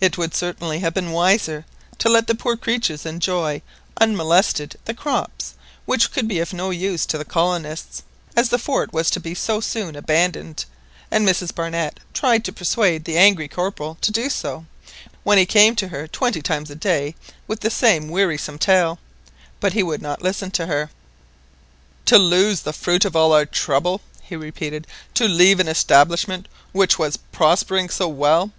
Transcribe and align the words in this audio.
It 0.00 0.16
would 0.16 0.36
certainly 0.36 0.78
have 0.78 0.94
been 0.94 1.10
wiser 1.10 1.64
to 1.98 2.08
let 2.08 2.28
the 2.28 2.34
poor 2.36 2.56
creatures 2.56 3.04
enjoy 3.04 3.60
unmolested 4.00 4.76
the 4.84 4.94
crops 4.94 5.54
which 5.84 6.12
could 6.12 6.28
be 6.28 6.38
of 6.38 6.52
no 6.52 6.70
use 6.70 7.04
to 7.06 7.18
the 7.18 7.24
colonists, 7.24 8.04
as 8.36 8.50
the 8.50 8.58
fort 8.60 8.92
was 8.92 9.10
to 9.10 9.18
be 9.18 9.34
so 9.34 9.58
soon 9.60 9.96
abandoned, 9.96 10.64
and 11.10 11.26
Mrs 11.26 11.52
Barnett 11.52 11.98
tried 12.14 12.44
to 12.44 12.52
persuade 12.52 13.04
the 13.04 13.18
angry 13.18 13.48
Corporal 13.48 13.98
to 14.00 14.12
do 14.12 14.30
so, 14.30 14.64
when 15.24 15.38
he 15.38 15.44
came 15.44 15.74
to 15.74 15.88
her 15.88 16.06
twenty 16.06 16.40
times 16.40 16.70
a 16.70 16.76
day 16.76 17.16
with 17.48 17.62
the 17.62 17.68
same 17.68 18.10
wearisome 18.10 18.60
tale, 18.60 19.00
but 19.58 19.72
he 19.72 19.82
would 19.82 20.00
not 20.00 20.22
listen 20.22 20.52
to 20.52 20.66
her: 20.66 20.88
"To 22.04 22.16
lose 22.16 22.60
the 22.60 22.72
fruit 22.72 23.04
of 23.04 23.16
all 23.16 23.32
our 23.32 23.44
trouble!" 23.46 24.02
he 24.22 24.36
repeated; 24.36 24.86
"to 25.14 25.26
leave 25.26 25.58
an 25.58 25.66
establishment 25.66 26.46
which 26.70 26.96
was 26.96 27.16
prospering 27.16 27.88
so 27.88 28.06
well! 28.06 28.52